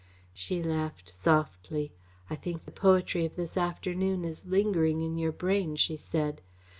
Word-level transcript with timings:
She 0.33 0.63
laughed 0.63 1.07
softly. 1.09 1.91
"I 2.27 2.35
think 2.35 2.65
the 2.65 2.71
poetry 2.71 3.23
of 3.23 3.35
this 3.35 3.55
afternoon 3.55 4.25
is 4.25 4.47
lingering 4.47 5.03
in 5.03 5.19
your 5.19 5.31
brain," 5.31 5.75
she 5.75 5.95
said. 5.95 6.41